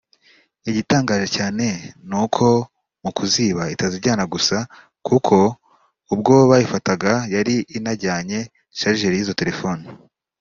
[0.69, 1.65] Igitangaje cyane
[2.09, 2.45] ni uko
[3.03, 4.57] mukuziba itazijyana gusa
[5.07, 5.35] kuko
[6.13, 8.39] ubwo bayifataga yari inajyanye
[8.77, 9.83] ‘charger’ y’izo telephone